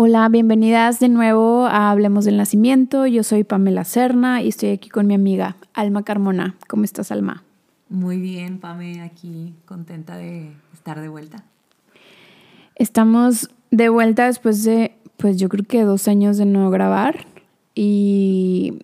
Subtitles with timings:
[0.00, 3.08] Hola, bienvenidas de nuevo a Hablemos del Nacimiento.
[3.08, 6.54] Yo soy Pamela Serna y estoy aquí con mi amiga Alma Carmona.
[6.68, 7.42] ¿Cómo estás, Alma?
[7.88, 11.42] Muy bien, Pame, aquí contenta de estar de vuelta.
[12.76, 17.26] Estamos de vuelta después de, pues yo creo que dos años de no grabar
[17.74, 18.78] y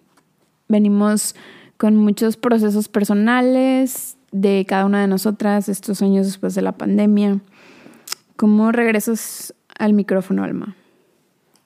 [0.66, 1.36] venimos
[1.76, 7.38] con muchos procesos personales de cada una de nosotras estos años después de la pandemia.
[8.34, 10.74] ¿Cómo regresas al micrófono, Alma?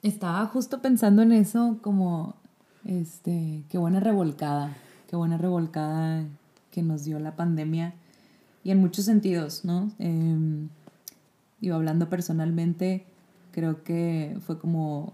[0.01, 2.35] Estaba justo pensando en eso como,
[2.85, 4.75] este, qué buena revolcada,
[5.09, 6.23] qué buena revolcada
[6.71, 7.93] que nos dio la pandemia
[8.63, 9.91] y en muchos sentidos, ¿no?
[9.99, 10.67] Eh,
[11.71, 13.05] hablando personalmente,
[13.51, 15.13] creo que fue como,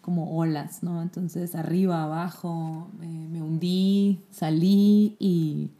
[0.00, 1.00] como olas, ¿no?
[1.00, 5.70] Entonces arriba, abajo, me hundí, salí y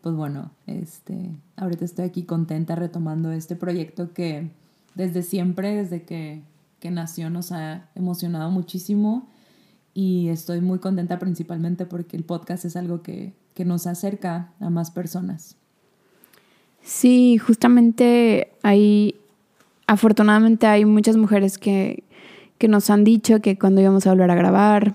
[0.00, 4.50] pues bueno, este, ahorita estoy aquí contenta retomando este proyecto que
[4.94, 6.42] desde siempre, desde que
[6.86, 9.26] que nació nos ha emocionado muchísimo
[9.92, 13.34] y estoy muy contenta principalmente porque el podcast es algo que,
[13.64, 15.56] nos acerca a más personas.
[16.82, 19.16] Sí, justamente hay,
[19.88, 22.04] afortunadamente hay muchas mujeres que,
[22.58, 24.94] que nos han dicho que cuando íbamos a volver a grabar,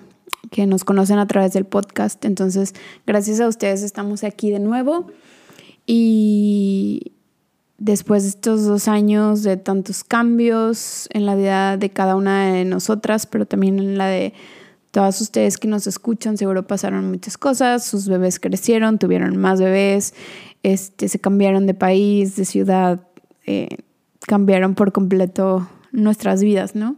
[0.49, 2.23] que nos conocen a través del podcast.
[2.23, 2.73] Entonces,
[3.05, 5.07] gracias a ustedes estamos aquí de nuevo.
[5.85, 7.11] Y,
[7.81, 12.63] después de estos dos años de tantos cambios en la vida de cada una de
[12.63, 14.33] nosotras, pero también en la de
[14.91, 20.13] todas ustedes que nos escuchan, seguro pasaron muchas cosas, sus bebés crecieron, tuvieron más bebés,
[20.61, 23.01] este, se cambiaron de país, de ciudad,
[23.47, 23.69] eh,
[24.27, 26.97] cambiaron por completo nuestras vidas, ¿no?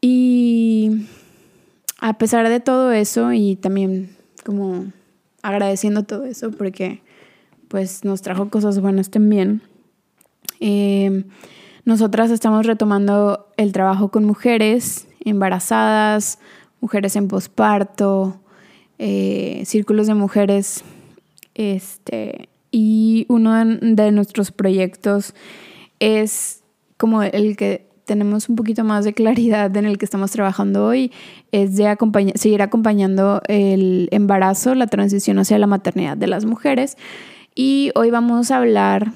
[0.00, 1.08] Y
[1.98, 4.10] a pesar de todo eso y también
[4.44, 4.92] como
[5.42, 7.02] agradeciendo todo eso, porque
[7.68, 9.62] pues nos trajo cosas buenas también.
[10.60, 11.24] Eh,
[11.84, 16.38] nosotras estamos retomando el trabajo con mujeres embarazadas,
[16.80, 18.40] mujeres en posparto,
[18.98, 20.84] eh, círculos de mujeres.
[21.54, 25.34] Este, y uno de, nuestros proyectos
[25.98, 26.62] es
[26.96, 31.12] como el que tenemos un poquito más de claridad en el que estamos trabajando hoy,
[31.52, 31.94] es de
[32.36, 36.96] seguir acompañando el embarazo, la transición hacia la maternidad de las mujeres.
[37.60, 39.10] Y hoy vamos a hablar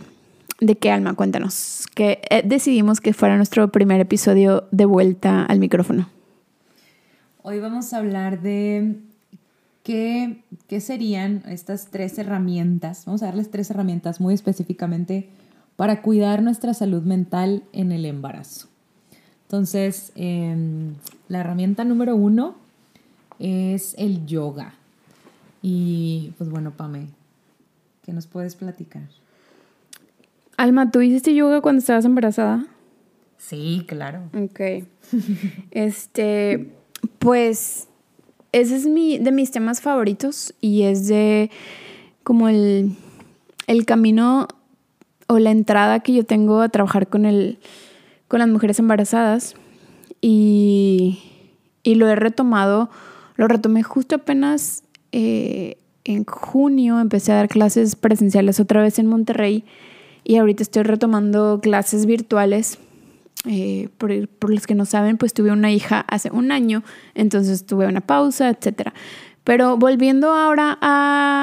[0.59, 5.61] de qué alma, cuéntanos, que eh, decidimos que fuera nuestro primer episodio de vuelta al
[5.61, 6.09] micrófono.
[7.45, 8.97] Hoy vamos a hablar de
[9.85, 15.29] qué, qué serían estas tres herramientas, vamos a darles tres herramientas muy específicamente
[15.77, 18.67] para cuidar nuestra salud mental en el embarazo.
[19.45, 20.95] Entonces, em,
[21.29, 22.57] la herramienta número uno
[23.39, 24.75] es el yoga.
[25.63, 27.07] Y pues bueno, Pame,
[28.03, 29.03] ¿Qué nos puedes platicar?
[30.57, 32.67] Alma, ¿tú hiciste yoga cuando estabas embarazada?
[33.39, 34.23] Sí, claro.
[34.35, 34.87] Ok.
[35.71, 36.73] este,
[37.19, 37.89] pues,
[38.53, 41.51] ese es mi, de mis temas favoritos y es de
[42.23, 42.97] como el,
[43.67, 44.49] el camino
[45.29, 47.59] o la entrada que yo tengo a trabajar con, el,
[48.29, 49.55] con las mujeres embarazadas.
[50.21, 51.21] Y,
[51.83, 52.91] y lo he retomado,
[53.37, 59.07] lo retomé justo apenas eh, en junio empecé a dar clases presenciales otra vez en
[59.07, 59.65] Monterrey
[60.25, 62.79] y ahorita estoy retomando clases virtuales.
[63.45, 67.67] Eh, por, por, los que no saben, pues tuve una hija hace un año, entonces
[67.67, 68.91] tuve una pausa, etc.
[69.43, 70.79] Pero volviendo ahora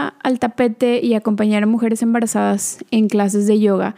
[0.07, 3.95] al tapete y acompañar a mujeres embarazadas en clases de yoga,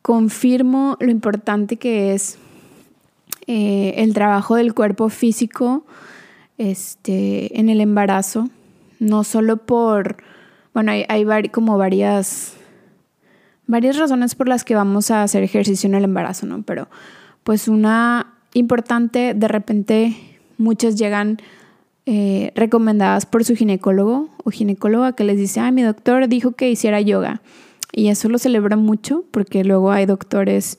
[0.00, 2.38] confirmo lo importante que es
[3.46, 5.84] eh, el trabajo del cuerpo físico
[6.56, 8.48] este, en el embarazo
[9.02, 10.16] no solo por,
[10.72, 12.54] bueno, hay, como varias,
[13.66, 16.62] varias razones por las que vamos a hacer ejercicio en el embarazo, ¿no?
[16.62, 16.88] Pero
[17.42, 20.16] pues una importante, de repente
[20.56, 21.38] muchas llegan
[22.06, 26.70] eh, recomendadas por su ginecólogo o ginecóloga que les dice, ay, mi doctor dijo que
[26.70, 27.42] hiciera yoga.
[27.92, 30.78] Y eso lo celebro mucho porque luego hay doctores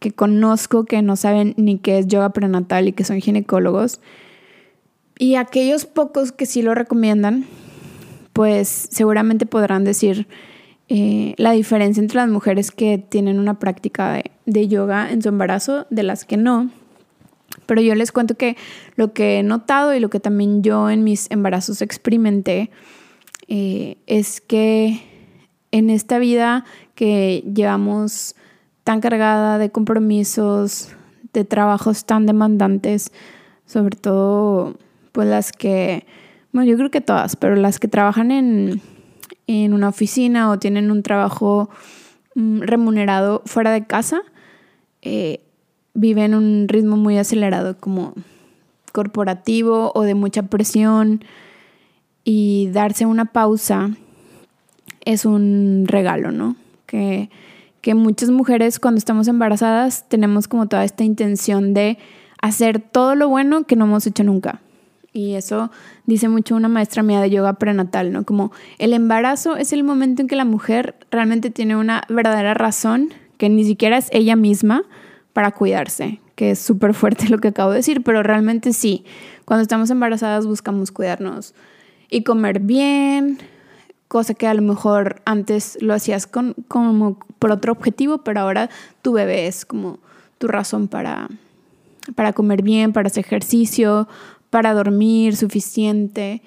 [0.00, 4.00] que conozco que no saben ni qué es yoga prenatal y que son ginecólogos.
[5.18, 7.44] Y aquellos pocos que sí lo recomiendan,
[8.40, 10.26] pues seguramente podrán decir
[10.88, 15.86] eh, la diferencia entre las mujeres que tienen una práctica de, yoga en su embarazo
[15.90, 16.70] de las que no.
[17.66, 18.56] Pero yo les cuento que
[18.96, 22.70] lo que he notado y lo que también yo en mis embarazos experimenté
[23.48, 25.02] eh, es que
[25.70, 26.64] en esta vida
[26.94, 28.36] que llevamos
[28.84, 30.88] tan cargada de compromisos,
[31.34, 33.12] de trabajos tan demandantes,
[33.66, 34.78] sobre todo
[35.12, 36.06] pues las que
[36.52, 38.82] bueno, yo creo que todas, pero las que trabajan en,
[39.46, 41.70] una oficina o tienen un trabajo
[42.36, 44.22] mm, remunerado fuera de casa,
[45.02, 45.40] eh,
[45.94, 48.14] viven un ritmo muy acelerado como
[48.92, 51.24] corporativo o de mucha presión
[52.24, 53.90] y darse una pausa
[55.04, 56.56] es un regalo, ¿no?
[56.86, 57.30] Que,
[57.80, 61.98] que muchas mujeres cuando estamos embarazadas tenemos como toda esta intención de
[62.40, 64.60] hacer todo lo bueno que no hemos hecho nunca.
[65.12, 65.70] Y eso
[66.06, 68.24] dice mucho una maestra mía de yoga prenatal, ¿no?
[68.24, 73.12] Como el embarazo es el momento en que la mujer realmente tiene una verdadera razón,
[73.36, 74.84] que ni siquiera es ella misma,
[75.32, 79.04] para cuidarse, que es súper fuerte lo que acabo de decir, pero realmente sí,
[79.44, 81.54] cuando estamos embarazadas buscamos cuidarnos
[82.08, 83.38] y comer bien,
[84.08, 88.68] cosa que a lo mejor antes lo hacías con, como por otro objetivo, pero ahora
[89.02, 89.98] tu bebé es como
[90.38, 91.28] tu razón para,
[92.16, 94.08] para comer bien, para hacer ejercicio,
[94.50, 96.42] para dormir suficiente,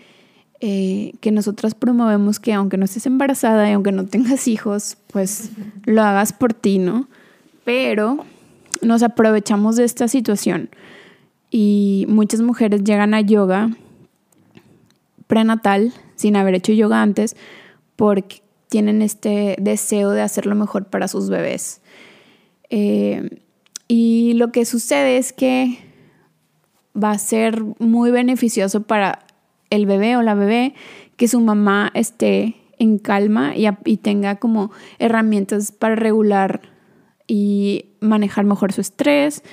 [0.60, 5.52] eh, que nosotras promovemos que aunque no estés embarazada y aunque no tengas hijos, pues
[5.86, 7.08] lo hagas por ti, ¿no?
[7.66, 8.26] Pero
[8.82, 10.70] nos aprovechamos de esta situación
[11.50, 13.72] y muchas mujeres llegan a yoga
[15.28, 17.36] prenatal sin haber hecho yoga antes
[17.96, 21.82] porque tienen este deseo de hacer lo mejor para sus bebés.
[22.70, 23.42] Eh,
[23.88, 25.78] y lo que sucede es que
[27.02, 29.20] va a ser muy beneficioso para
[29.70, 30.76] el bebé o la bebé
[31.18, 36.62] que su mamá esté en calma y, tenga como herramientas para regular
[37.28, 39.44] y manejar mejor su estrés.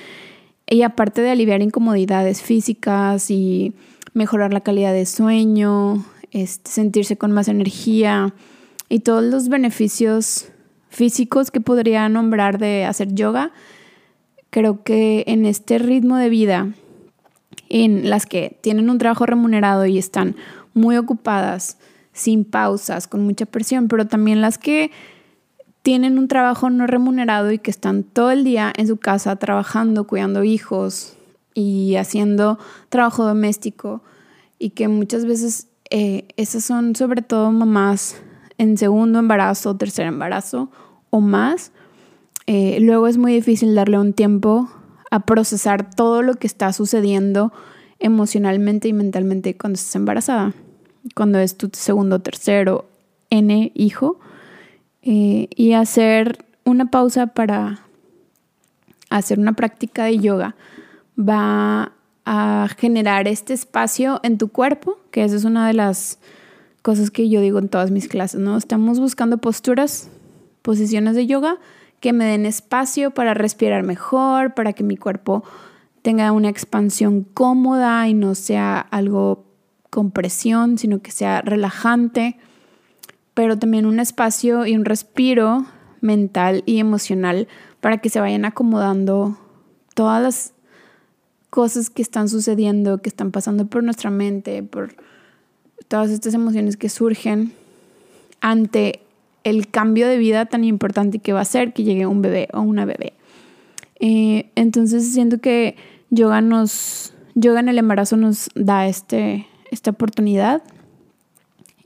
[0.67, 3.73] Y aparte de aliviar incomodidades físicas y
[4.13, 8.33] mejorar la calidad de sueño, este, sentirse con más energía
[8.89, 10.49] y todos los beneficios
[10.89, 13.51] físicos que podría nombrar de hacer yoga,
[14.49, 16.73] creo que en este ritmo de vida
[17.73, 20.35] en las que tienen un trabajo remunerado y están
[20.73, 21.77] muy ocupadas,
[22.11, 24.91] sin pausas, con mucha presión, pero también las que
[25.81, 30.05] tienen un trabajo no remunerado y que están todo el día en su casa trabajando,
[30.05, 31.15] cuidando hijos
[31.53, 32.59] y haciendo
[32.89, 34.03] trabajo doméstico
[34.59, 38.17] y que muchas veces eh, esas son sobre todo mamás
[38.57, 40.69] en segundo embarazo, tercer embarazo
[41.09, 41.71] o más.
[42.47, 44.69] Eh, luego es muy difícil darle un tiempo
[45.11, 47.53] a procesar todo lo que está sucediendo
[47.99, 50.53] emocionalmente y mentalmente cuando estás embarazada,
[51.15, 52.85] cuando es tu segundo, tercero,
[53.29, 54.19] N hijo,
[55.03, 57.81] eh, y hacer una pausa para
[59.09, 60.55] hacer una práctica de yoga
[61.19, 61.91] va
[62.25, 66.19] a generar este espacio en tu cuerpo, que esa es una de las
[66.81, 68.57] cosas que yo digo en todas mis clases, ¿no?
[68.57, 70.09] Estamos buscando posturas,
[70.61, 71.57] posiciones de yoga
[72.01, 75.43] que me den espacio para respirar mejor, para que mi cuerpo
[76.01, 79.45] tenga una expansión cómoda y no sea algo
[79.91, 82.37] con presión, sino que sea relajante,
[83.33, 85.65] pero también un espacio y un respiro
[86.01, 87.47] mental y emocional
[87.79, 89.37] para que se vayan acomodando
[89.93, 90.53] todas las
[91.51, 94.95] cosas que están sucediendo, que están pasando por nuestra mente, por
[95.87, 97.53] todas estas emociones que surgen
[98.39, 99.03] ante
[99.43, 102.61] el cambio de vida tan importante que va a ser que llegue un bebé o
[102.61, 103.13] una bebé.
[103.99, 105.75] Eh, entonces siento que
[106.09, 110.63] yoga nos, yoga en el embarazo nos da este, esta oportunidad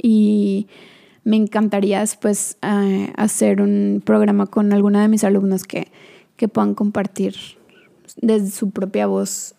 [0.02, 0.68] y
[1.24, 5.92] me encantaría después eh, hacer un programa con alguna de mis alumnos que,
[6.36, 7.36] que puedan compartir
[8.22, 9.56] desde su propia voz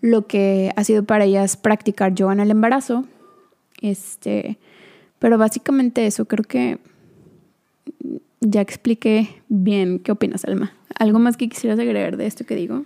[0.00, 3.04] lo que ha sido para ellas practicar yoga en el embarazo.
[3.80, 4.58] Este,
[5.18, 6.78] pero básicamente eso, creo que
[8.44, 10.72] ya expliqué bien qué opinas, Alma.
[10.98, 12.84] ¿Algo más que quisieras agregar de esto que digo?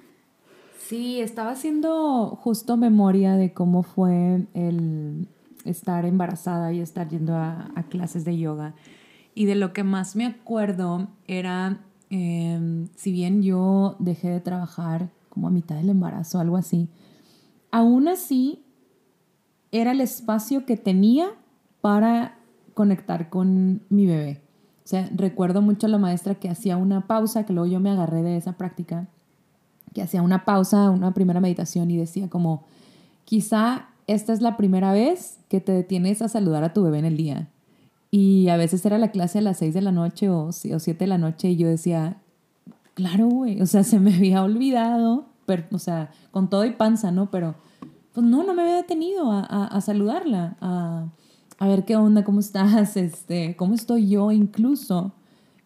[0.78, 5.28] Sí, estaba haciendo justo memoria de cómo fue el
[5.64, 8.74] estar embarazada y estar yendo a, clases de yoga.
[9.34, 15.10] Y de lo que más me acuerdo era, em, si bien yo dejé de trabajar
[15.28, 16.88] como a mitad del embarazo, algo así,
[17.70, 18.64] aún así
[19.70, 21.28] era el espacio que tenía
[21.80, 22.38] para
[22.74, 24.47] conectar con mi bebé.
[24.88, 27.90] O sea, recuerdo mucho a la maestra que hacía una pausa, que luego yo me
[27.90, 29.06] agarré de esa práctica,
[29.92, 32.64] que hacía una pausa, una primera meditación y decía como,
[33.26, 37.04] quizá esta es la primera vez que te detienes a saludar a tu bebé en
[37.04, 37.50] el día.
[38.10, 40.96] Y a veces era la clase a las 6 de la noche o, o 7
[40.98, 42.16] de la noche y yo decía,
[42.94, 47.12] claro, güey, o sea, se me había olvidado, pero, o sea, con todo y panza,
[47.12, 47.30] ¿no?
[47.30, 47.56] Pero,
[48.14, 51.08] pues no, no me había detenido a, a saludarla, a,
[51.58, 55.12] a ver qué onda, cómo estás, este, cómo estoy yo incluso.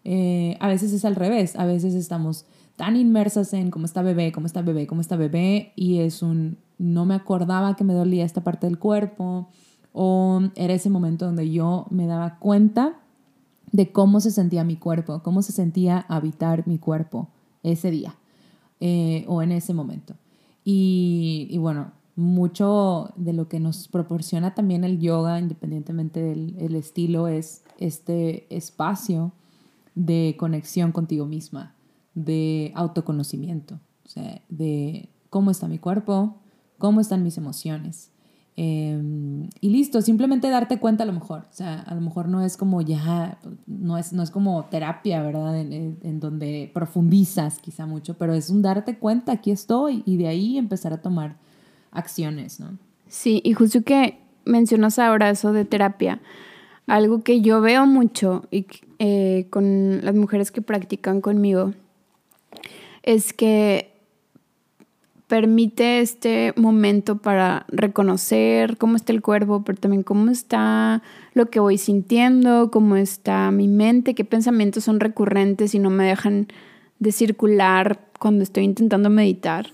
[0.05, 2.45] Eh, a veces es al revés, a veces estamos
[2.77, 6.59] tan inmersas en cómo está bebé, cómo está bebé, cómo está bebé, y es un,
[6.79, 9.49] no me acordaba que me dolía esta parte del cuerpo,
[9.93, 12.99] o era ese momento donde yo me daba cuenta
[13.71, 17.29] de cómo se sentía mi cuerpo, cómo se sentía habitar mi cuerpo
[17.63, 18.17] ese día.
[18.85, 20.15] eh, o en ese momento.
[20.65, 27.29] Y, y, bueno, mucho de lo que nos proporciona también el yoga, independientemente del estilo,
[27.29, 29.33] es este espacio
[29.95, 31.75] de conexión contigo misma,
[32.15, 36.37] de autoconocimiento, o sea, de cómo está mi cuerpo,
[36.79, 38.11] cómo están mis emociones.
[38.55, 41.47] Em, y listo, simplemente darte cuenta a lo mejor.
[41.51, 45.23] O sea, a lo mejor no es como ya, no es, no es como terapia,
[45.23, 45.59] ¿verdad?
[45.59, 50.29] En, en, donde profundizas quizá mucho, pero es un darte cuenta, aquí estoy, y de
[50.29, 51.37] ahí empezar a tomar
[51.93, 52.79] acciones, ¿no?
[53.09, 56.21] Sí, y justo que mencionas ahora eso de terapia,
[56.87, 58.67] algo que yo veo mucho y,
[58.99, 61.75] eh, con las mujeres que practican conmigo
[63.03, 63.93] es que
[65.33, 71.59] permite este momento para reconocer cómo está el cuerpo, pero también cómo está lo que
[71.59, 76.49] voy sintiendo, cómo está mi mente, qué pensamientos son recurrentes y no me dejan
[76.99, 79.69] de circular cuando estoy intentando meditar.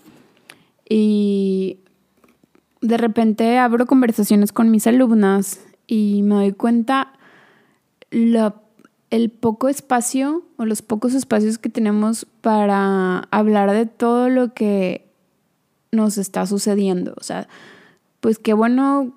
[0.88, 1.78] Y
[2.80, 7.12] de repente abro conversaciones con mis alumnas y me doy cuenta
[8.10, 15.08] el poco espacio o los pocos espacios que tenemos para hablar de todo lo que
[15.90, 17.14] nos está sucediendo.
[17.16, 17.48] O sea,
[18.20, 19.14] pues qué bueno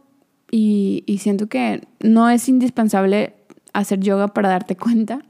[0.50, 3.36] y, y siento que no es indispensable
[3.74, 5.24] hacer yoga para darte cuenta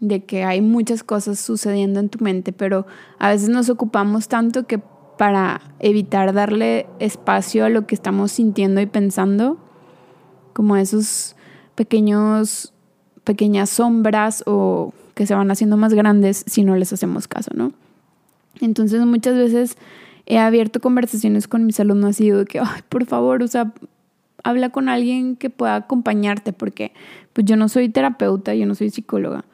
[0.00, 2.86] de que hay muchas cosas sucediendo en tu mente, pero
[3.18, 4.78] a veces nos ocupamos tanto que
[5.16, 9.58] para evitar darle espacio a lo que estamos sintiendo y pensando,
[10.52, 11.36] como esos
[11.74, 12.72] pequeños,
[13.24, 17.72] pequeñas sombras o que se van haciendo más grandes si no les hacemos caso, ¿no?
[18.60, 19.76] Entonces muchas veces
[20.26, 23.46] he abierto conversaciones con mis alumnos y digo que, por favor, o
[24.42, 26.92] habla con alguien que pueda acompañarte, porque
[27.32, 29.44] pues yo no soy terapeuta, yo no soy psicóloga,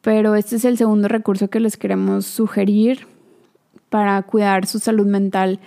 [0.00, 3.06] pero este es el segundo recurso que les queremos sugerir
[3.92, 5.60] para cuidar su salud mental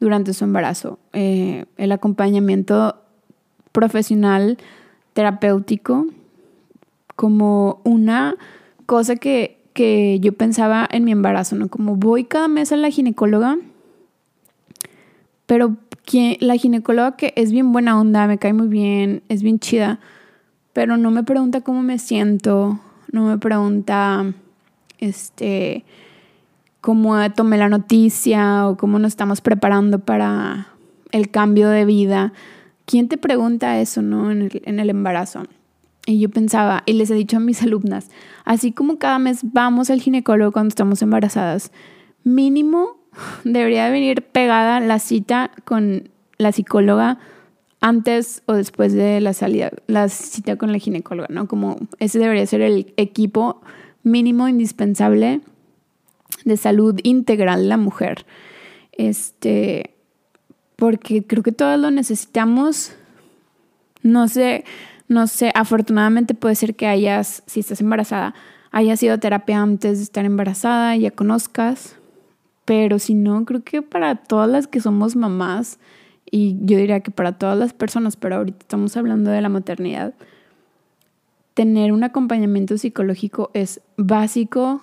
[0.00, 0.98] durante su embarazo.
[1.14, 2.96] Eh, el acompañamiento
[3.72, 4.58] profesional
[5.14, 6.06] terapéutico
[7.16, 8.36] como una
[8.84, 9.56] cosa que,
[10.20, 11.68] yo pensaba en mi embarazo, ¿no?
[11.68, 13.56] Como voy cada mes a la ginecóloga,
[15.46, 15.78] pero
[16.40, 20.00] la ginecóloga que es bien buena onda, me cae muy bien, es bien chida,
[20.74, 22.78] pero no me pregunta cómo me siento,
[23.10, 24.34] no me pregunta,
[24.98, 25.86] este,
[26.80, 30.68] cómo tomé la noticia o cómo nos estamos preparando para
[31.12, 32.32] el cambio de vida.
[32.90, 34.32] ¿quién te pregunta eso, no?
[34.32, 35.44] En el, embarazo.
[36.06, 38.10] Y yo pensaba, y les he dicho a mis alumnas,
[38.44, 41.70] así como cada mes vamos al ginecólogo cuando estamos embarazadas,
[42.24, 42.96] mínimo
[43.44, 47.18] debería venir pegada la cita con la psicóloga
[47.80, 51.46] antes o después de la salida, la cita con la ginecóloga, ¿no?
[51.46, 53.60] Como ese debería ser el equipo
[54.02, 55.42] mínimo indispensable
[56.44, 58.26] de salud integral la mujer.
[58.92, 59.94] Este,
[60.76, 62.92] porque creo que todos lo necesitamos.
[64.02, 64.64] No sé,
[65.08, 68.34] no sé, afortunadamente puede ser que hayas, si estás embarazada,
[68.70, 71.96] hayas sido terapia antes de estar embarazada, ya conozcas,
[72.64, 75.78] pero si no, creo que para todas las que somos mamás,
[76.30, 80.14] y yo diría que para todas las personas, pero ahorita estamos hablando de la maternidad,
[81.54, 84.80] tener un acompañamiento psicológico es básico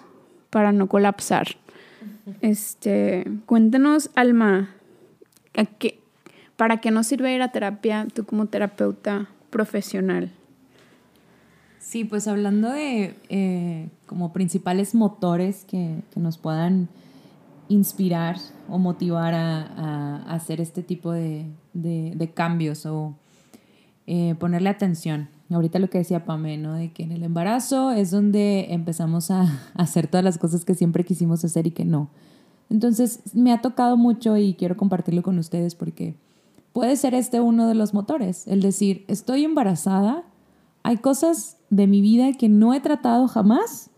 [0.58, 1.50] para no colapsar.
[2.42, 4.70] Este, cuéntanos, Alma,
[6.56, 10.32] ¿Para qué nos sirve ir a terapia tú como terapeuta profesional?
[11.80, 16.90] Sí, pues hablando de eh, como principales motores que, nos puedan
[17.70, 18.38] inspirar
[18.68, 21.46] o motivar a, hacer este tipo de,
[22.34, 23.14] cambios o
[24.08, 25.30] eh, ponerle atención.
[25.50, 26.74] Ahorita lo que decía Pame, ¿no?
[26.74, 31.04] De que en el embarazo es donde empezamos a hacer todas las cosas que siempre
[31.04, 32.10] quisimos hacer y que no.
[32.70, 36.16] Entonces me ha tocado mucho y quiero compartirlo con ustedes porque
[36.74, 40.24] puede ser este uno de los motores, el decir, estoy embarazada,
[40.84, 43.90] hay cosas de mi vida que no he tratado jamás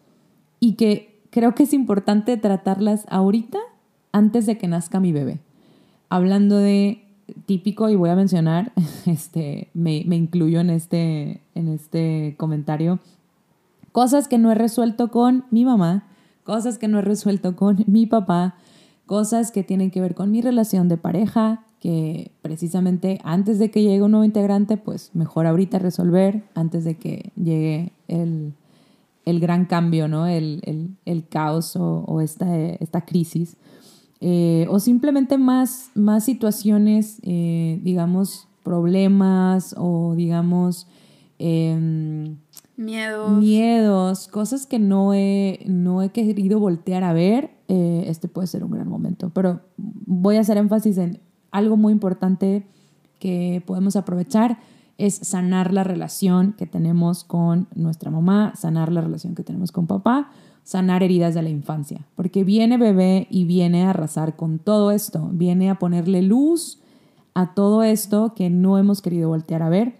[0.60, 3.60] y que creo que es importante tratarlas ahorita
[4.12, 5.40] antes de que nazca mi bebé.
[6.10, 7.09] Hablando de
[7.46, 8.72] típico, y voy a mencionar,
[9.06, 13.00] este, me, me incluyo en este, en este comentario,
[13.92, 16.08] cosas que no he resuelto con mi mamá,
[16.44, 18.56] cosas que no he resuelto con mi papá,
[19.06, 23.82] cosas que tienen que ver con mi relación de pareja, que precisamente antes de que
[23.82, 28.54] llegue un nuevo integrante, pues mejor ahorita resolver antes de que llegue el,
[29.26, 30.28] gran cambio, ¿no?
[30.28, 30.64] El,
[31.30, 33.56] caos o, esta, esta, crisis.
[34.22, 40.88] Eh, o simplemente más, más situaciones, eh, digamos, problemas o digamos...
[41.38, 42.38] Em,
[42.76, 43.32] Miedos.
[43.38, 48.64] Miedos, cosas que no he, no he querido voltear a ver eh, este puede ser
[48.64, 49.30] un gran momento.
[49.30, 51.20] Pero voy a hacer énfasis en
[51.52, 52.66] algo muy importante
[53.20, 54.60] que podemos aprovechar
[54.98, 59.88] es sanar la relación que tenemos con nuestra mamá, sanar la relación que tenemos con
[59.88, 60.32] papá,
[60.64, 65.30] sanar heridas de la infancia, porque viene bebé y viene a arrasar con todo esto,
[65.32, 66.80] viene a ponerle luz
[67.34, 70.00] a todo esto que no hemos querido voltear a ver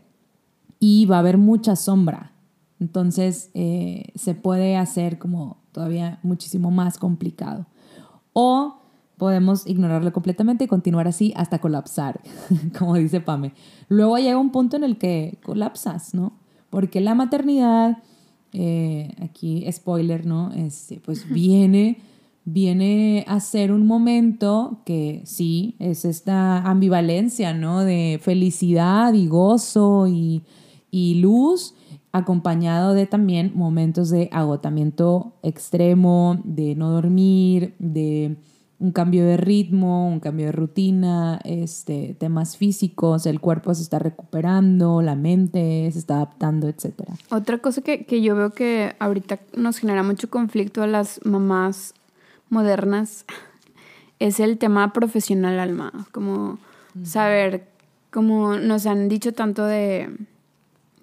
[0.80, 2.32] y va a haber mucha sombra.
[2.80, 7.66] Entonces eh, se puede hacer como todavía muchísimo más complicado.
[8.34, 8.76] O
[9.18, 12.22] podemos ignorarlo completamente y continuar así hasta colapsar,
[12.80, 13.54] como dice Pame.
[13.90, 16.34] Luego llega un punto en el que colapsas, ¿no?
[16.70, 17.98] Porque la maternidad,
[18.54, 20.52] eh, aquí spoiler, ¿no?
[20.54, 21.98] Este, pues viene,
[22.46, 27.84] viene a ser un momento que sí, es esta ambivalencia, ¿no?
[27.84, 30.44] De felicidad y gozo y,
[30.90, 31.76] y luz,
[32.12, 38.38] acompañado de también momentos de agotamiento extremo, de no dormir, de
[38.80, 44.00] un cambio de ritmo, un cambio de rutina, este, temas físicos, el cuerpo se está
[44.00, 47.10] recuperando, la mente se está adaptando, etc.
[47.30, 51.94] Otra cosa que, que yo veo que ahorita nos genera mucho conflicto a las mamás
[52.50, 53.26] modernas
[54.20, 56.58] es el tema profesional, Alma, como
[57.04, 57.68] saber,
[58.12, 60.10] como nos han dicho tanto de,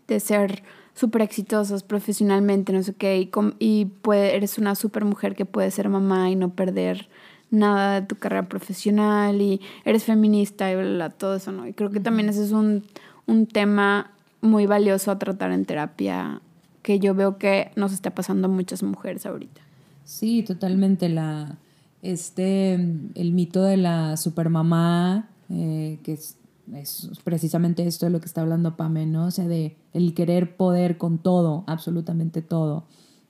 [0.09, 0.63] de ser
[0.95, 5.71] súper exitosos profesionalmente, no sé qué, y, y puede, eres una súper mujer que puede
[5.71, 7.11] ser mamá y no perder
[7.51, 11.67] nada de tu carrera profesional y eres feminista y bla, todo eso, ¿no?
[11.67, 12.85] Y creo que también ese es un,
[13.27, 16.41] un tema muy valioso a tratar en terapia
[16.83, 19.61] que yo veo que nos está pasando a muchas mujeres ahorita.
[20.05, 21.09] Sí, totalmente.
[21.09, 21.59] La,
[22.01, 26.37] este, el mito de la supermamá, eh, que es,
[26.73, 29.27] es, precisamente esto de lo que está hablando Pame, ¿no?
[29.27, 32.85] O sea, de el querer poder con todo, absolutamente todo.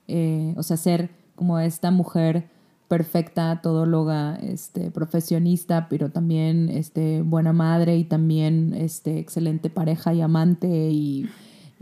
[0.07, 2.49] Eh, o sea, ser como esta mujer
[2.87, 10.21] perfecta, todóloga, este, profesionista, pero también este, buena madre y también este, excelente pareja y
[10.21, 11.29] amante y,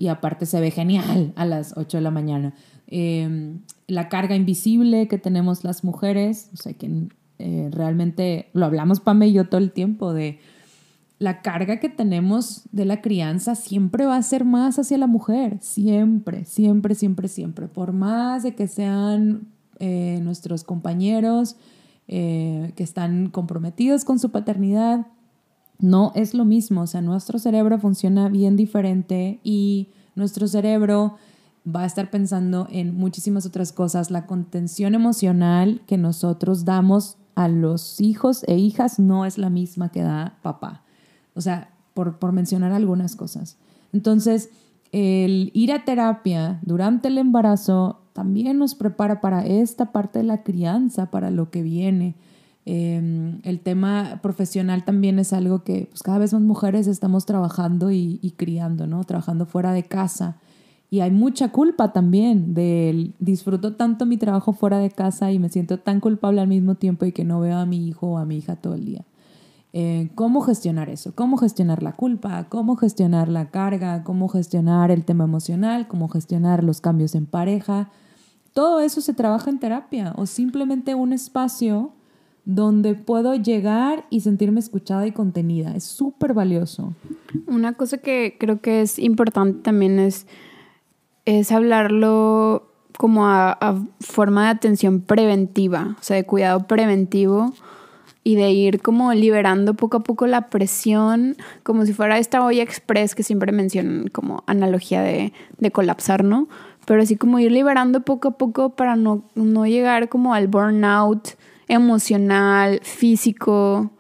[0.10, 2.54] aparte se ve genial a las 8 de la mañana.
[2.88, 7.08] Em, la carga invisible que tenemos las mujeres, o sea que
[7.40, 10.40] eh, realmente lo hablamos Pame y yo todo el tiempo de
[11.18, 15.58] la carga que tenemos de la crianza siempre va a ser más hacia la mujer,
[15.62, 19.48] siempre, siempre, siempre, siempre, por más de que sean
[19.80, 21.56] eh, nuestros compañeros
[22.08, 25.08] eh, que están comprometidos con su paternidad.
[25.80, 31.16] No es lo mismo, o sea, nuestro cerebro funciona bien diferente y nuestro cerebro
[31.68, 34.12] va a estar pensando en muchísimas otras cosas.
[34.12, 39.90] La contención emocional que nosotros damos a los hijos e hijas no es la misma
[39.90, 40.84] que da papá.
[41.34, 43.58] O sea, por, por mencionar algunas cosas.
[43.92, 44.50] Entonces,
[44.92, 50.42] el ir a terapia durante el embarazo también nos prepara para esta parte de la
[50.42, 52.16] crianza, para lo que viene.
[52.64, 57.92] Em, el tema profesional también es algo que pues, cada vez más mujeres estamos trabajando
[57.92, 59.04] y, criando, ¿no?
[59.04, 60.38] Trabajando fuera de casa.
[60.90, 65.50] Y hay mucha culpa también del disfruto tanto mi trabajo fuera de casa y me
[65.50, 68.24] siento tan culpable al mismo tiempo y que no veo a mi hijo o a
[68.24, 69.04] mi hija todo el día.
[69.74, 71.14] Eh, ¿Cómo gestionar eso?
[71.16, 72.46] ¿Cómo gestionar la culpa?
[72.48, 74.06] ¿Cómo gestionar la carga?
[74.06, 75.90] ¿Cómo gestionar el tema emocional?
[75.90, 77.90] ¿Cómo gestionar los cambios en pareja?
[78.56, 81.92] Todo eso se trabaja en terapia o simplemente un espacio
[82.46, 85.76] donde puedo llegar y sentirme escuchada y contenida.
[85.76, 86.94] Es súper valioso.
[87.48, 90.26] Una cosa que creo que es importante también es,
[91.26, 97.54] es hablarlo como a, forma de atención preventiva, o sea, de cuidado preventivo
[98.24, 102.64] y de ir como liberando poco a poco la presión, como si fuera esta olla
[102.64, 106.48] express que siempre mencionan como analogía de, de colapsar, ¿no?
[106.86, 111.30] Pero así como ir liberando poco a poco para no, no llegar como al burnout
[111.68, 113.92] emocional, físico,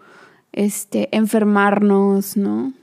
[0.53, 2.73] este, enfermarnos, ¿no?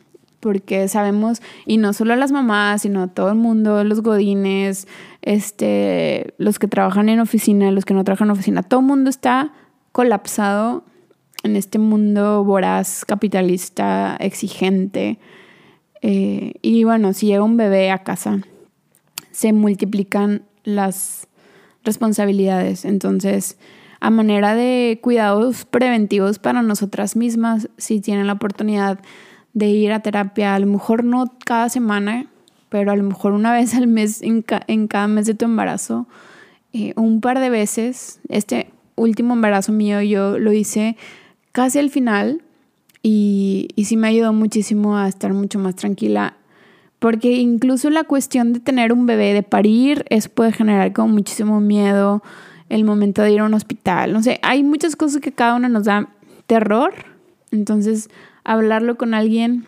[0.41, 4.89] Porque sabemos, y no solo las mamás, sino todo el mundo, los godines,
[5.23, 9.09] este, los que trabajan en oficina, los que no trabajan en oficina, todo el mundo
[9.09, 9.53] está
[9.93, 10.85] colapsado
[11.45, 15.19] en este mundo voraz, capitalista, exigente.
[16.01, 18.41] Eh, y bueno, si llega un bebé a casa,
[19.33, 21.27] se multiplican las
[21.85, 22.85] responsabilidades.
[22.85, 23.59] Entonces,
[24.01, 29.01] a manera de cuidados preventivos para nosotras mismas, si tienen la oportunidad
[29.55, 32.27] de ir a terapia, a lo mejor no cada semana,
[32.69, 36.07] pero a lo mejor una vez al mes en, cada mes de tu embarazo,
[36.73, 38.21] eh, un par de veces.
[38.29, 40.97] Este último embarazo mío yo lo hice
[41.53, 42.43] casi al final
[43.03, 46.37] y, y sí me ayudó muchísimo a estar mucho más tranquila
[47.03, 51.61] porque incluso la cuestión de tener un bebé, de parir, eso puede generar como muchísimo
[51.61, 52.23] miedo,
[52.69, 54.13] el momento de ir a un hospital.
[54.13, 56.11] No sé, hay muchas cosas que cada uno nos da
[56.47, 56.95] terror.
[57.51, 58.09] Entonces,
[58.45, 59.67] hablarlo con alguien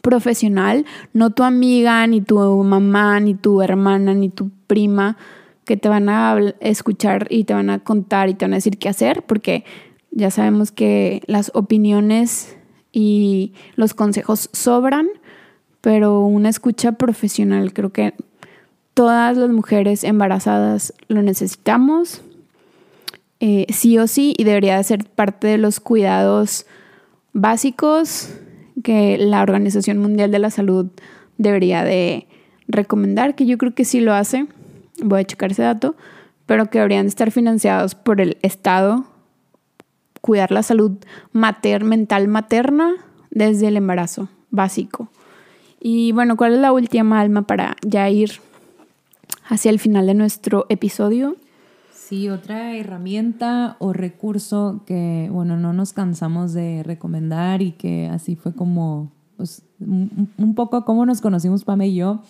[0.00, 5.16] profesional, no tu amiga, ni tu mamá, ni tu hermana, ni tu prima,
[5.64, 8.78] que te van a escuchar y te van a contar y te van a decir
[8.78, 9.64] qué hacer, porque
[10.10, 12.56] ya sabemos que las opiniones
[12.90, 15.06] y los consejos sobran,
[15.82, 18.14] pero una escucha profesional creo que
[18.94, 22.22] todas las mujeres embarazadas lo necesitamos,
[23.40, 26.64] eh, sí o sí, y debería de ser parte de los cuidados
[27.32, 28.30] básicos
[28.84, 30.86] que la Organización Mundial de la Salud
[31.36, 32.28] debería de
[32.68, 34.46] recomendar, que yo creo que sí lo hace,
[35.02, 35.96] voy a checar ese dato,
[36.46, 39.04] pero que deberían estar financiados por el Estado,
[40.20, 40.92] cuidar la salud
[41.32, 42.92] mater mental materna
[43.30, 45.08] desde el embarazo básico.
[45.84, 48.30] Y bueno, ¿cuál es la última alma para ya ir
[49.48, 51.34] hacia el final de nuestro episodio?
[51.92, 58.36] Sí, otra herramienta o recurso que, bueno, no nos cansamos de recomendar y que así
[58.36, 62.22] fue como, pues, un poco como nos conocimos Pame y yo,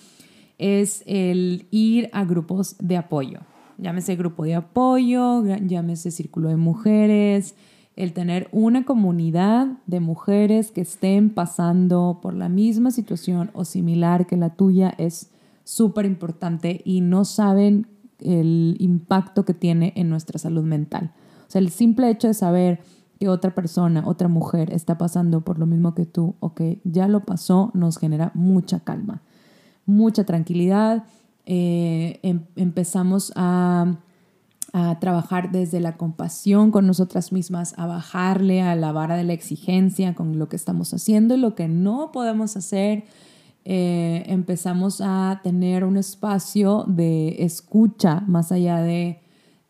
[0.57, 3.41] es el ir a grupos de apoyo.
[3.77, 7.55] Llámese grupo de apoyo, llámese círculo de mujeres,
[7.97, 14.27] el tener una comunidad de mujeres que estén pasando por la misma situación o similar
[14.27, 15.31] que la tuya es
[15.65, 17.87] súper importante y no saben
[18.19, 21.13] el impacto que tiene en nuestra salud mental.
[21.49, 22.81] O sea, el simple hecho de saber
[23.19, 27.09] que otra persona, otra mujer está pasando por lo mismo que tú o que ya
[27.09, 29.23] lo pasó, nos genera mucha calma,
[29.87, 31.05] mucha tranquilidad.
[31.45, 33.97] Eh, em, empezamos a,
[34.73, 39.35] a trabajar desde la compasión con nosotras mismas, a bajarle a la vara de la
[39.35, 43.05] exigencia con lo que estamos haciendo y lo que no podemos hacer
[43.65, 49.21] eh, empezamos a tener un espacio de escucha más allá de,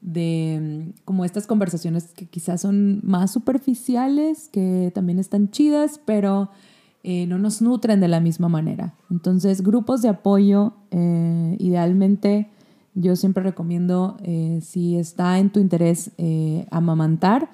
[0.01, 6.51] de mm, como estas conversaciones que quizás son más superficiales, que también están chidas, pero
[7.03, 8.95] eh, no nos nutren de la misma manera.
[9.11, 12.49] Entonces, grupos de apoyo, eh, idealmente,
[12.94, 14.16] yo siempre recomiendo,
[14.61, 16.12] si está en tu interés
[16.70, 17.48] amamantar,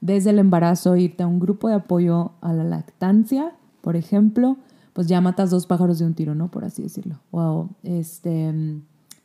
[0.00, 4.56] desde el embarazo, irte a un grupo de apoyo a la lactancia, por ejemplo,
[4.92, 6.50] pues ya matas dos pájaros de un tiro, ¿no?
[6.50, 7.20] Por así decirlo.
[7.30, 8.52] O este,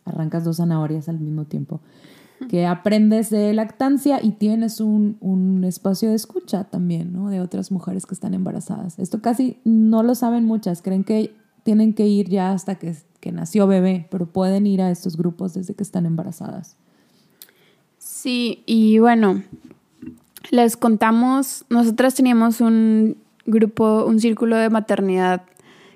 [0.05, 1.81] arrancas dos zanahorias al mismo tiempo.
[2.49, 7.29] Que aprendes de lactancia y tienes un, un espacio de escucha también, ¿no?
[7.29, 8.97] De otras mujeres que están embarazadas.
[8.97, 10.81] Esto casi no lo saben muchas.
[10.81, 14.91] Creen que tienen que ir ya hasta que, que nació bebé, pero pueden ir a
[14.91, 16.75] estos grupos desde que están embarazadas.
[17.97, 19.43] Sí, y bueno,
[20.49, 25.43] les contamos, nosotras teníamos un grupo, un círculo de maternidad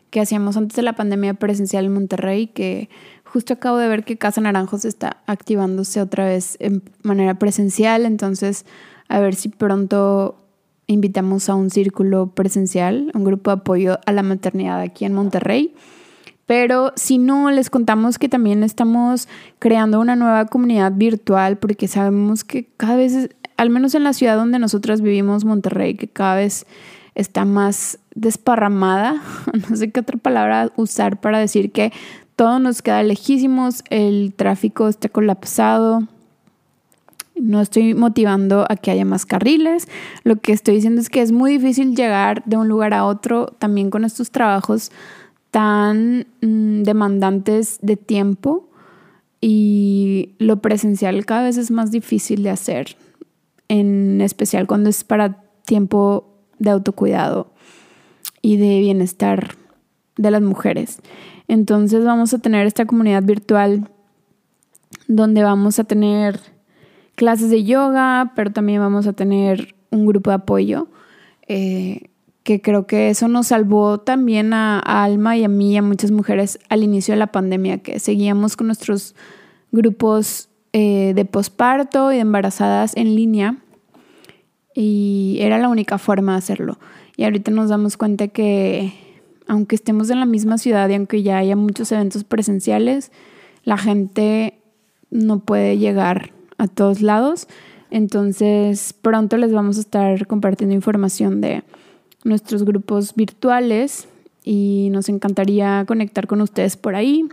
[0.10, 2.89] que hacíamos antes de la pandemia presencial en Monterrey, que
[3.23, 8.65] justo acabo de ver que Casa Naranjos está activándose otra vez en manera presencial, entonces
[9.10, 10.38] a ver si pronto
[10.88, 15.74] invitamos a un círculo presencial, un grupo de apoyo a la maternidad aquí en Monterrey.
[16.45, 19.28] Pero si no, les contamos que también estamos
[19.60, 24.38] creando una nueva comunidad virtual porque sabemos que cada vez, al menos en la ciudad
[24.38, 26.67] donde nosotras vivimos, Monterrey, que cada vez
[27.15, 29.21] está más desparramada,
[29.69, 31.91] no sé qué otra palabra usar para decir que
[32.36, 36.08] todo nos queda lejísimos, el tráfico está colapsado.
[37.36, 39.88] No estoy motivando a que haya más carriles.
[40.24, 43.48] Lo que estoy diciendo es que es muy difícil llegar de un lugar a otro
[43.60, 44.91] también con estos trabajos
[45.52, 48.69] tan mm, demandantes de tiempo
[49.41, 52.98] y lo presencial cada vez es más difícil de hacer,
[53.67, 57.54] en especial cuando es para tiempo de autocuidado
[58.41, 59.56] y de bienestar
[60.17, 61.00] de las mujeres.
[61.48, 63.89] Entonces vamos a tener esta comunidad virtual
[65.08, 66.39] donde vamos a tener
[67.15, 70.88] clases de yoga, pero también vamos a tener un grupo de apoyo,
[71.47, 72.10] eh,
[72.43, 76.12] que creo que eso nos salvó también a, Alma y a mí y a muchas
[76.12, 79.15] mujeres al inicio de la pandemia, que seguíamos con nuestros
[79.71, 83.58] grupos eh, de posparto y de embarazadas en línea
[84.75, 86.78] y era la única forma de hacerlo.
[87.17, 88.93] Y ahorita nos damos cuenta que
[89.47, 93.12] aunque estemos en la misma ciudad y aunque ya haya muchos eventos presenciales,
[93.63, 94.60] la gente
[95.12, 97.48] no puede llegar a todos lados.
[97.91, 101.63] Entonces pronto les vamos a estar compartiendo información de
[102.24, 104.08] nuestros grupos virtuales
[104.44, 107.26] y nos encantaría conectar con ustedes por ahí.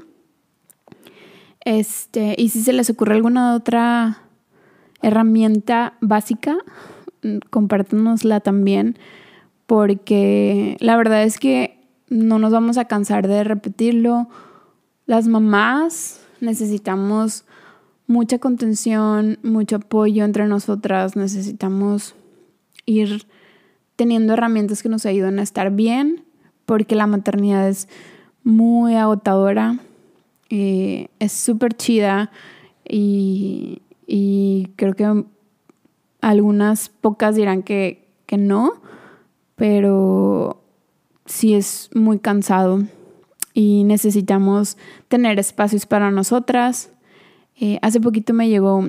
[1.65, 4.23] Este, y si se les ocurre alguna otra
[5.01, 6.57] herramienta básica,
[7.51, 8.99] compártanosla también,
[9.67, 14.29] porque la verdad es que no nos vamos a cansar de repetirlo.
[15.07, 17.45] Las mamás necesitamos
[18.13, 21.17] mucha contención, mucho apoyo entre nosotras.
[21.17, 22.15] Necesitamos
[22.85, 23.27] ir
[23.97, 26.25] teniendo herramientas que nos ayuden a estar bien,
[26.67, 27.89] porque la maternidad es
[28.45, 29.79] muy agotadora,
[30.51, 32.31] eh, es súper chida
[32.87, 33.81] y,
[34.77, 35.25] creo que
[36.21, 38.75] algunas pocas dirán que, que no,
[39.57, 40.63] pero
[41.25, 42.83] sí es muy cansado
[43.55, 44.77] y necesitamos
[45.09, 46.91] tener espacios para nosotras.
[47.61, 48.85] Eh, hace poquito me llegó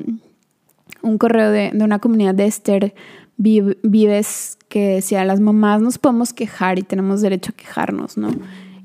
[1.01, 2.93] un correo de, una comunidad de Esther
[3.37, 8.29] Vives que decía, las mamás nos podemos quejar y tenemos derecho a quejarnos, ¿no?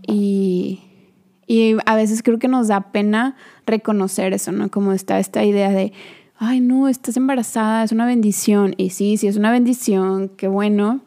[0.07, 0.81] Y,
[1.47, 3.37] y a veces creo que nos da pena
[3.67, 4.71] reconocer eso, ¿no?
[4.71, 5.93] Como está esta idea de,
[6.39, 8.75] ay, no, estás embarazada, es una bendición.
[8.77, 11.01] Y sí, sí, es una bendición, qué bueno.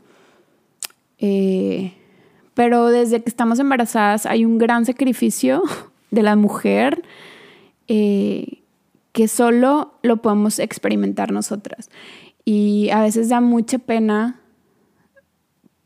[1.19, 1.93] Eh,
[2.53, 5.61] pero desde que estamos embarazadas hay un gran sacrificio
[6.11, 7.03] de la mujer
[7.87, 8.60] eh,
[9.11, 11.89] que solo lo podemos experimentar nosotras.
[12.45, 14.39] Y a veces da mucha pena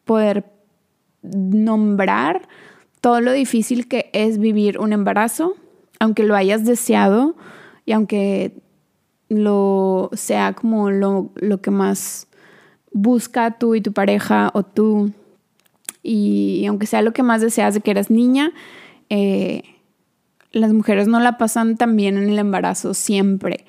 [0.06, 0.46] poder
[1.22, 2.48] nombrar
[3.02, 5.56] todo lo difícil que es vivir un embarazo,
[6.00, 7.36] aunque lo hayas deseado
[7.86, 8.62] y aunque
[9.30, 12.28] lo sea como lo, lo que más
[12.92, 15.12] busca tú y tu pareja o tú
[16.02, 18.52] y aunque sea lo que más deseas de que eres niña,
[19.10, 19.64] eh,
[20.56, 23.66] las mujeres no la pasan tan bien en el embarazo siempre.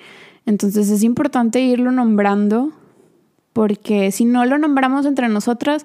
[0.46, 2.72] Entonces es importante irlo nombrando
[3.52, 5.84] porque si no lo nombramos entre nosotras,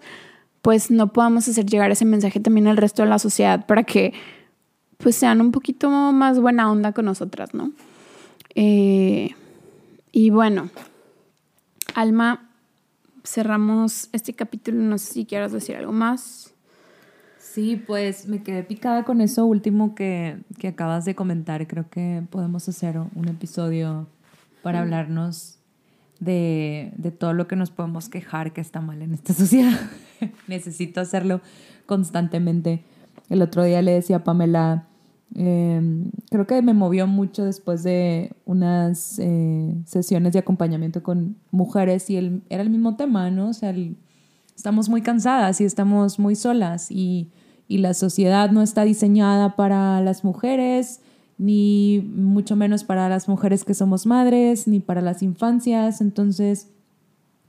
[0.61, 4.13] pues no podamos hacer llegar ese mensaje también al resto de la sociedad para que
[4.97, 7.71] pues sean un poquito más buena onda con nosotras, ¿no?
[8.53, 9.31] Eh,
[10.11, 10.69] y bueno,
[11.95, 12.47] Alma,
[13.23, 14.77] cerramos este capítulo.
[14.77, 16.53] No sé si quieras decir algo más.
[17.53, 20.37] Sí, pues me quedé picada con eso último que,
[20.67, 21.67] acabas de comentar.
[21.67, 24.07] Creo que podemos hacer un episodio
[24.61, 25.59] para hablarnos
[26.19, 29.79] de, de, todo lo que nos podemos quejar que está mal en esta sociedad.
[30.47, 31.41] Necesito hacerlo
[31.85, 32.83] constantemente.
[33.29, 34.87] El otro día le decía a Pamela,
[35.33, 42.09] Em, creo que me movió mucho después de unas eh, sesiones de acompañamiento con mujeres
[42.09, 43.49] y el, era el mismo tema, ¿no?
[43.49, 43.73] O sea,
[44.55, 47.31] estamos muy cansadas y estamos muy solas y,
[47.73, 51.01] y, la sociedad no está diseñada para las mujeres,
[51.37, 56.01] ni mucho menos para las mujeres que somos madres, ni para las infancias.
[56.01, 56.67] Entonces,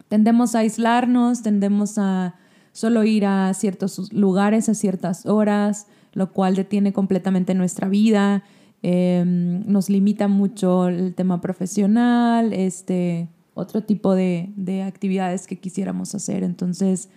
[0.09, 2.35] tendemos a aislarnos, tendemos a
[2.73, 8.43] solo ir a ciertos lugares a ciertas horas lo cual detiene completamente nuestra vida,
[8.83, 16.43] em, nos limita mucho el tema profesional, este, otro tipo de, actividades que quisiéramos hacer.
[16.43, 17.09] Entonces,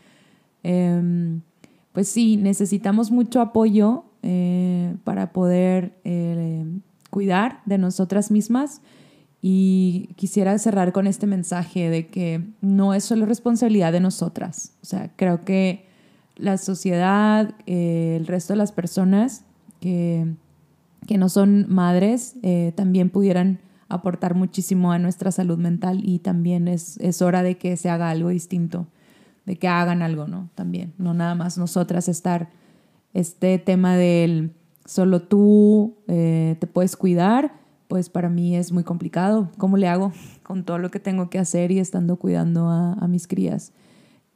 [0.64, 1.42] em,
[1.96, 6.66] pues sí, necesitamos mucho apoyo eh, para poder eh,
[7.10, 8.82] cuidar de nosotras mismas.
[9.42, 14.74] Y quisiera cerrar con este mensaje de que no es solo responsabilidad de nosotras.
[14.82, 15.86] O sea, creo que
[16.36, 19.46] la sociedad, eh, el resto de las personas
[19.80, 20.28] que,
[21.08, 22.36] que no son madres,
[22.76, 27.78] también pudieran aportar muchísimo a nuestra salud mental y también es, es, hora de que
[27.78, 28.88] se haga algo distinto,
[29.46, 30.50] de que hagan algo, ¿no?
[30.56, 32.50] También, no nada más nosotras estar
[33.14, 34.54] este tema del
[34.86, 37.54] solo tú eh, te puedes cuidar,
[37.88, 39.50] pues para mí es muy complicado.
[39.58, 40.12] ¿Cómo le hago
[40.44, 43.72] con todo lo que tengo que hacer y estando cuidando a, mis crías?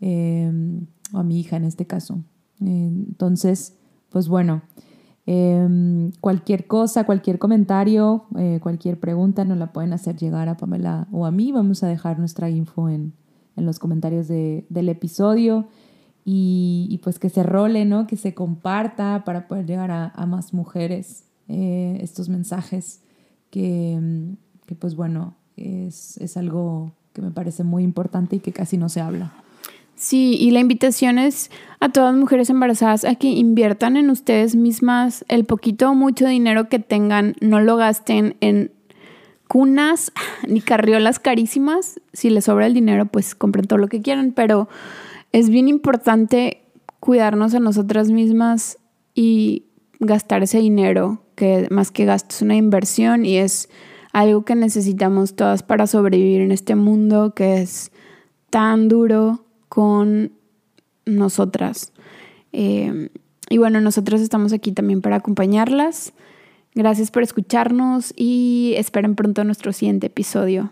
[0.02, 2.24] O a mi hija en este caso.
[2.62, 3.78] Entonces,
[4.10, 4.62] pues bueno,
[5.26, 11.08] em, cualquier cosa, cualquier comentario, eh, cualquier pregunta nos la pueden hacer llegar a Pamela
[11.12, 11.52] o a mí.
[11.52, 13.14] Vamos a dejar nuestra info en,
[13.60, 15.68] en los comentarios de, del episodio
[16.26, 18.06] y, pues que se role, ¿no?
[18.06, 23.02] Que se comparta para poder llegar a, más mujeres eh, estos mensajes
[23.50, 24.00] que,
[24.66, 28.90] que pues bueno, es, es algo que me parece muy importante y que casi no
[28.90, 29.34] se habla.
[29.96, 35.26] Sí, y la invitación es a todas mujeres embarazadas a que inviertan en ustedes mismas
[35.28, 38.72] el poquito o mucho dinero que tengan, no lo gasten en
[39.50, 40.14] cunas
[40.48, 42.00] ni carriolas carísimas.
[42.14, 44.70] Si les sobra el dinero, pues compren todo lo que quieran, pero
[45.34, 46.62] es bien importante
[47.02, 48.78] cuidarnos a nosotras mismas
[49.14, 49.66] y
[50.00, 53.70] gastar ese dinero, que más que gasto es una inversión y es
[54.14, 57.92] algo que necesitamos todas para sobrevivir en este mundo que es
[58.50, 60.32] tan duro con
[61.06, 61.92] nosotras.
[62.52, 63.10] Eh,
[63.50, 66.14] y bueno, nosotros estamos aquí también para acompañarlas.
[66.80, 70.72] Gracias por escucharnos y esperen pronto nuestro siguiente episodio.